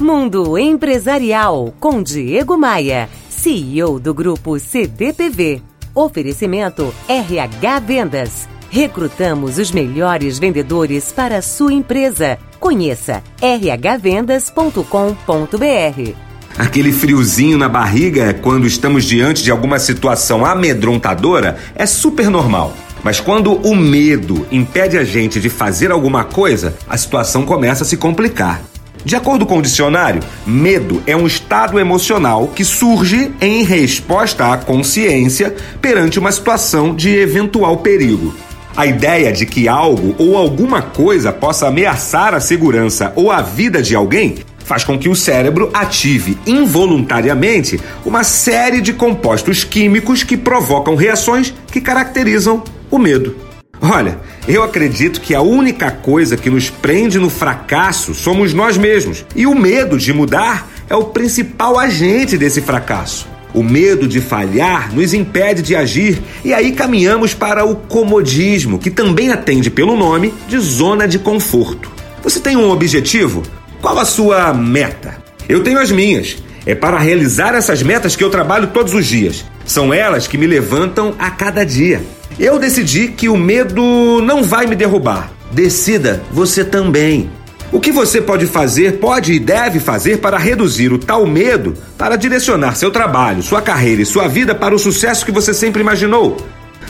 [0.00, 5.60] Mundo Empresarial com Diego Maia, CEO do grupo CDPV.
[5.92, 8.48] Oferecimento RH Vendas.
[8.70, 12.38] Recrutamos os melhores vendedores para a sua empresa.
[12.60, 16.14] Conheça rhvendas.com.br.
[16.56, 22.72] Aquele friozinho na barriga quando estamos diante de alguma situação amedrontadora é super normal.
[23.02, 27.86] Mas quando o medo impede a gente de fazer alguma coisa, a situação começa a
[27.86, 28.62] se complicar.
[29.04, 34.58] De acordo com o dicionário, medo é um estado emocional que surge em resposta à
[34.58, 38.34] consciência perante uma situação de eventual perigo.
[38.76, 43.82] A ideia de que algo ou alguma coisa possa ameaçar a segurança ou a vida
[43.82, 50.36] de alguém faz com que o cérebro ative involuntariamente uma série de compostos químicos que
[50.36, 53.47] provocam reações que caracterizam o medo.
[53.80, 59.24] Olha, eu acredito que a única coisa que nos prende no fracasso somos nós mesmos.
[59.36, 63.28] E o medo de mudar é o principal agente desse fracasso.
[63.54, 68.90] O medo de falhar nos impede de agir e aí caminhamos para o comodismo, que
[68.90, 71.90] também atende pelo nome de zona de conforto.
[72.22, 73.42] Você tem um objetivo?
[73.80, 75.16] Qual a sua meta?
[75.48, 76.36] Eu tenho as minhas.
[76.66, 79.44] É para realizar essas metas que eu trabalho todos os dias.
[79.64, 82.02] São elas que me levantam a cada dia.
[82.38, 85.32] Eu decidi que o medo não vai me derrubar.
[85.50, 87.28] Decida você também.
[87.72, 92.14] O que você pode fazer, pode e deve fazer para reduzir o tal medo, para
[92.14, 96.36] direcionar seu trabalho, sua carreira e sua vida para o sucesso que você sempre imaginou?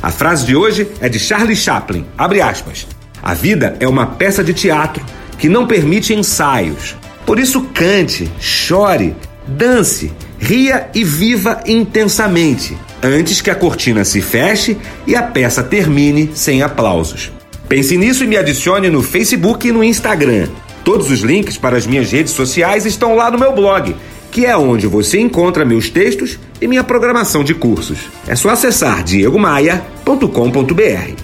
[0.03, 2.05] A frase de hoje é de Charlie Chaplin.
[2.17, 2.87] Abre aspas.
[3.23, 5.05] A vida é uma peça de teatro
[5.39, 6.95] que não permite ensaios.
[7.25, 14.77] Por isso cante, chore, dance, ria e viva intensamente antes que a cortina se feche
[15.07, 17.31] e a peça termine sem aplausos.
[17.69, 20.49] Pense nisso e me adicione no Facebook e no Instagram.
[20.85, 23.95] Todos os links para as minhas redes sociais estão lá no meu blog,
[24.31, 27.99] que é onde você encontra meus textos e minha programação de cursos.
[28.27, 31.23] É só acessar diegomaia.com.br.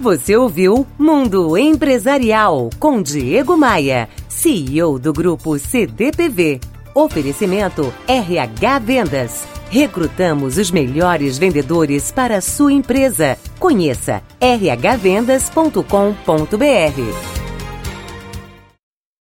[0.00, 6.73] Você ouviu Mundo Empresarial com Diego Maia, CEO do grupo CDPV.
[6.94, 9.44] Oferecimento RH Vendas.
[9.68, 13.36] Recrutamos os melhores vendedores para a sua empresa.
[13.58, 17.33] Conheça rhvendas.com.br.